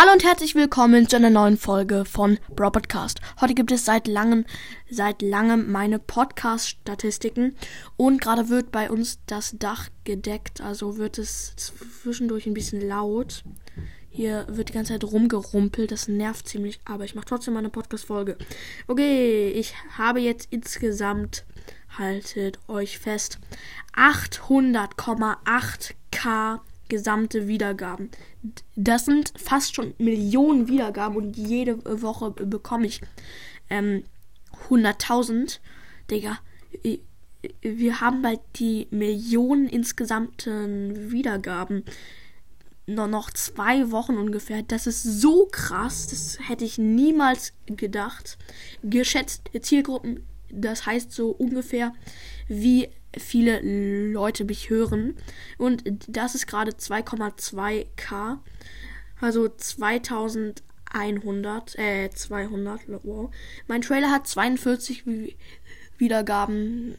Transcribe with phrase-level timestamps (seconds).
[0.00, 3.20] Hallo und herzlich willkommen zu einer neuen Folge von Bro Podcast.
[3.40, 4.44] Heute gibt es seit langem,
[4.88, 7.56] seit langem meine Podcast-Statistiken
[7.96, 13.42] und gerade wird bei uns das Dach gedeckt, also wird es zwischendurch ein bisschen laut.
[14.08, 17.70] Hier wird die ganze Zeit rumgerumpelt, das nervt ziemlich, aber ich mache trotzdem mal eine
[17.70, 18.38] Podcast-Folge.
[18.86, 21.44] Okay, ich habe jetzt insgesamt,
[21.98, 23.40] haltet euch fest,
[23.96, 28.10] 800,8k gesamte Wiedergaben.
[28.76, 33.00] Das sind fast schon Millionen Wiedergaben und jede Woche bekomme ich
[33.70, 34.04] ähm,
[34.68, 35.60] 100.000.
[36.10, 36.38] Digga,
[37.60, 41.84] wir haben bald die Millionen insgesamten Wiedergaben.
[42.86, 44.62] Nur noch zwei Wochen ungefähr.
[44.62, 46.06] Das ist so krass.
[46.06, 48.38] Das hätte ich niemals gedacht.
[48.82, 51.92] Geschätzt Zielgruppen, das heißt so ungefähr
[52.48, 53.60] wie viele
[54.12, 55.16] Leute mich hören.
[55.56, 58.38] Und das ist gerade 2,2k.
[59.20, 63.30] Also 2100, äh, 200, wow.
[63.66, 65.04] Mein Trailer hat 42
[65.98, 66.96] Wiedergaben.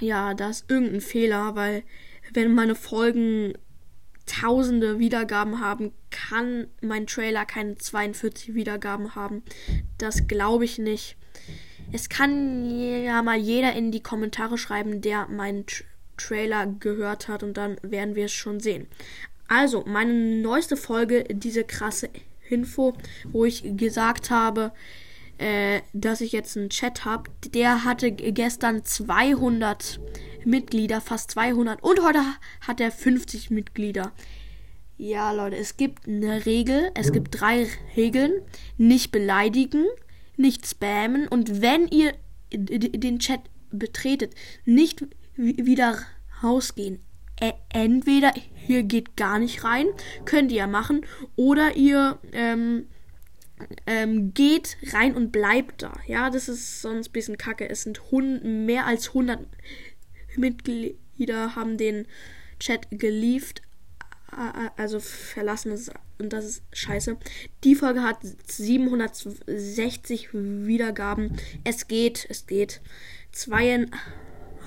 [0.00, 1.82] Ja, das ist irgendein Fehler, weil
[2.32, 3.54] wenn meine Folgen
[4.26, 9.42] tausende Wiedergaben haben, kann mein Trailer keine 42 Wiedergaben haben.
[9.98, 11.16] Das glaube ich nicht.
[11.92, 12.68] Es kann
[13.04, 15.84] ja mal jeder in die Kommentare schreiben, der meinen Tra
[16.18, 18.86] Trailer gehört hat und dann werden wir es schon sehen.
[19.48, 22.08] Also, meine neueste Folge, diese krasse
[22.48, 22.94] Info,
[23.32, 24.72] wo ich gesagt habe,
[25.38, 30.00] äh, dass ich jetzt einen Chat habe, der hatte gestern 200
[30.44, 32.22] Mitglieder, fast 200 und heute
[32.60, 34.12] hat er 50 Mitglieder.
[34.98, 38.32] Ja, Leute, es gibt eine Regel, es gibt drei Regeln.
[38.78, 39.84] Nicht beleidigen,
[40.36, 42.14] nicht spammen und wenn ihr
[42.52, 44.34] den Chat betretet,
[44.64, 45.04] nicht
[45.36, 45.98] wieder
[46.42, 47.00] rausgehen.
[47.68, 48.32] Entweder
[48.66, 49.86] ihr geht gar nicht rein,
[50.24, 52.86] könnt ihr ja machen, oder ihr ähm,
[53.86, 55.92] ähm, geht rein und bleibt da.
[56.06, 57.68] Ja, das ist sonst ein bisschen kacke.
[57.68, 58.00] Es sind
[58.42, 59.46] mehr als 100
[60.36, 62.06] Mitglieder haben den
[62.58, 63.60] Chat geliefert,
[64.76, 67.16] also verlassen ist und das ist scheiße.
[67.64, 71.36] Die Folge hat 760 Wiedergaben.
[71.64, 72.80] Es geht, es geht.
[73.32, 73.86] Zwei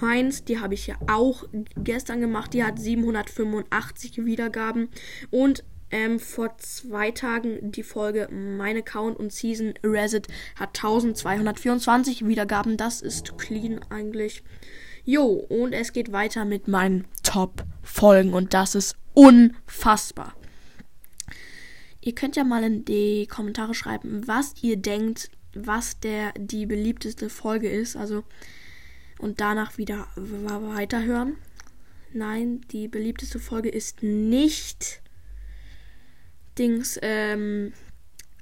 [0.02, 1.44] Heinz, die habe ich ja auch
[1.76, 2.54] gestern gemacht.
[2.54, 4.90] Die hat 785 Wiedergaben.
[5.32, 10.22] Und ähm, vor zwei Tagen die Folge Mein Account und Season Reset
[10.56, 12.78] hat 1224 Wiedergaben.
[12.78, 14.44] Das ist clean eigentlich.
[15.04, 20.34] Jo, und es geht weiter mit meinen Top-Folgen und das ist unfassbar.
[22.00, 27.30] Ihr könnt ja mal in die Kommentare schreiben, was ihr denkt, was der die beliebteste
[27.30, 27.98] Folge ist.
[27.98, 28.24] Also
[29.20, 31.36] und danach wieder weiterhören.
[32.14, 35.02] Nein, die beliebteste Folge ist nicht
[36.58, 37.74] Dings, ähm,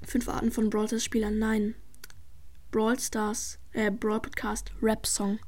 [0.04, 1.38] fünf Arten von Brawl Stars Spielern.
[1.38, 1.74] Nein.
[2.70, 5.40] Brawl Stars, äh, Brawl Podcast Rap Song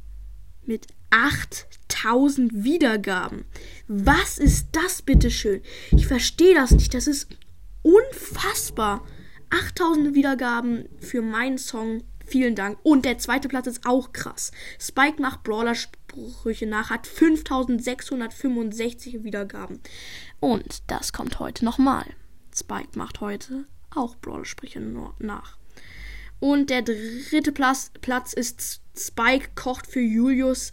[0.67, 3.45] mit 8000 Wiedergaben.
[3.89, 5.63] Was ist das bitteschön?
[5.93, 6.95] Ich verstehe das nicht.
[6.95, 7.29] Das ist
[7.83, 9.05] unfassbar.
[9.51, 12.05] 8000 Wiedergaben für meinen Song.
[12.25, 12.79] Vielen Dank.
[12.85, 14.53] Und der zweite Platz ist auch krass.
[14.79, 19.81] Spike macht Brawler-Sprüche nach, hat 5665 Wiedergaben.
[20.39, 22.05] Und das kommt heute nochmal.
[22.55, 24.81] Spike macht heute auch Brawler-Sprüche
[25.19, 25.59] nach.
[26.39, 30.73] Und der dritte Platz, Platz ist Spike kocht für Julius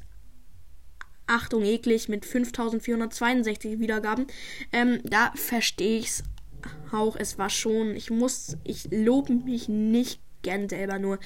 [1.28, 4.28] Achtung, eklig, mit 5462 Wiedergaben.
[4.72, 6.24] Ähm, da verstehe ich's
[6.92, 7.16] auch.
[7.16, 11.20] Es war schon, ich muss, ich lobe mich nicht gern selber, nur,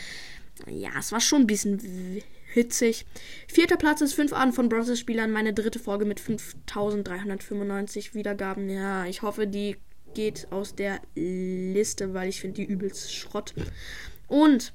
[0.68, 2.22] ja, es war schon ein bisschen
[2.54, 3.06] witzig.
[3.48, 8.70] Vierter Platz ist 5 Arten von Bronze Spielern, meine dritte Folge mit 5395 Wiedergaben.
[8.70, 9.78] Ja, ich hoffe, die
[10.14, 13.54] geht aus der Liste, weil ich finde die übelst Schrott.
[14.28, 14.74] Und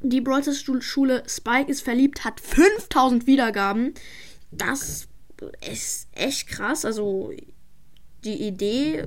[0.00, 3.94] die Brawlers Schule Spike ist verliebt, hat 5000 Wiedergaben
[4.52, 5.08] das
[5.68, 6.84] ist echt krass.
[6.84, 7.32] Also
[8.24, 9.06] die Idee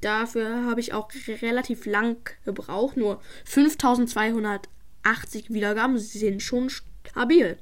[0.00, 1.08] dafür habe ich auch
[1.40, 2.96] relativ lang gebraucht.
[2.96, 7.56] Nur 5280 Wiedergaben sind schon stabil.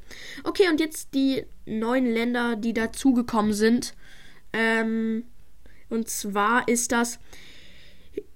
[0.45, 3.95] Okay, und jetzt die neuen Länder, die dazugekommen sind.
[4.53, 5.25] Ähm,
[5.89, 7.19] und zwar ist das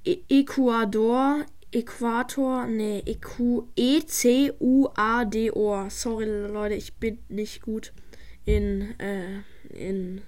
[0.04, 3.02] e Ecuador, Äquator, nee,
[3.76, 5.88] E-C-U-A-D-O.
[5.88, 7.92] Sorry, Leute, ich bin nicht gut
[8.44, 10.22] in, äh, in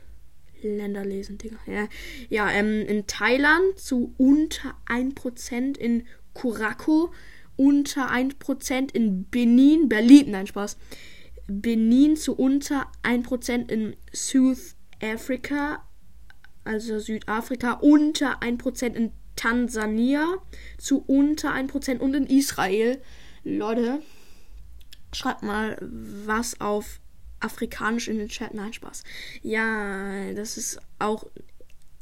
[0.63, 1.59] Länder lesen, Digga.
[1.67, 1.89] Ja,
[2.29, 7.13] ja ähm, in Thailand zu unter 1%, in Curacao
[7.57, 10.77] unter 1%, in Benin, Berlin, nein, Spaß.
[11.49, 15.85] Benin zu unter 1%, in South Africa,
[16.65, 20.27] also Südafrika, unter 1%, in Tansania
[20.79, 23.01] zu unter 1% und in Israel.
[23.45, 24.03] Leute,
[25.12, 27.01] schreibt mal was auf
[27.47, 28.53] afrikanisch in den Chat.
[28.55, 29.05] Nein, Spaß.
[29.43, 31.25] Ja, das ist auch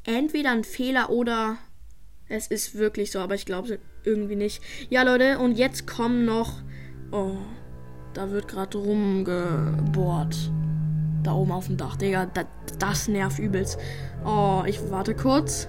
[0.04, 1.58] entweder ein Fehler oder
[2.28, 4.62] es ist wirklich so, aber ich glaube irgendwie nicht.
[4.90, 6.62] Ja, Leute, und jetzt kommen noch.
[7.12, 7.36] Oh,
[8.14, 10.50] da wird gerade rumgebohrt.
[11.22, 12.26] Da oben auf dem Dach, Digga.
[12.26, 12.46] Das,
[12.78, 13.78] das nervt übelst.
[14.24, 15.68] Oh, ich warte kurz.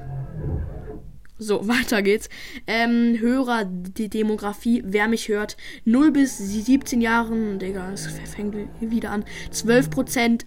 [1.38, 2.30] So, weiter geht's.
[2.68, 9.12] Ähm, Hörer, die Demografie, wer mich hört, 0 bis 17 Jahren, Digga, es fängt wieder
[9.12, 9.26] an.
[9.52, 10.46] 12 Prozent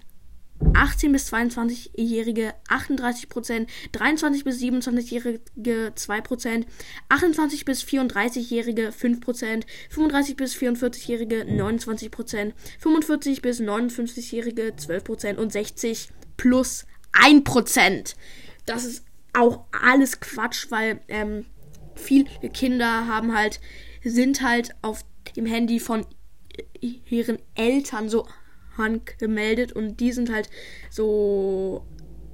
[0.74, 6.66] 18 bis 22-Jährige 38% 23 bis 27-Jährige 2%
[7.08, 16.86] 28 bis 34-Jährige 5% 35 bis 44-Jährige 29% 45 bis 59-Jährige 12% und 60 plus
[17.12, 18.14] 1%
[18.66, 19.04] Das ist
[19.34, 21.46] auch alles Quatsch, weil ähm,
[21.94, 23.60] viele Kinder haben halt,
[24.02, 25.04] sind halt auf
[25.36, 26.06] dem Handy von
[26.80, 28.26] ihren Eltern so
[29.18, 30.48] gemeldet und die sind halt
[30.88, 31.84] so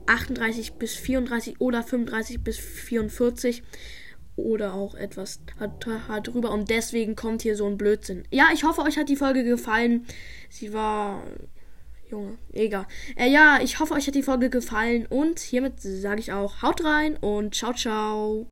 [0.06, 3.62] 38 bis 34 oder 35 bis 44
[4.36, 5.40] oder auch etwas
[6.22, 8.24] drüber und deswegen kommt hier so ein Blödsinn.
[8.30, 10.06] Ja, ich hoffe, euch hat die Folge gefallen.
[10.50, 11.22] Sie war
[12.14, 12.86] Junge, egal.
[13.16, 16.84] Äh, ja, ich hoffe, euch hat die Folge gefallen und hiermit sage ich auch, haut
[16.84, 18.42] rein und ciao, ciao.